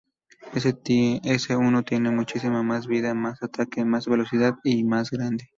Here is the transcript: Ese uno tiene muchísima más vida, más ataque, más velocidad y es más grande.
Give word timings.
Ese 0.55 1.55
uno 1.57 1.83
tiene 1.83 2.09
muchísima 2.09 2.63
más 2.63 2.87
vida, 2.87 3.13
más 3.13 3.43
ataque, 3.43 3.85
más 3.85 4.07
velocidad 4.07 4.55
y 4.63 4.79
es 4.79 4.83
más 4.85 5.11
grande. 5.11 5.47